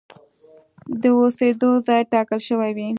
[1.01, 2.79] د اوسېدو ځای ټاکل شوی و.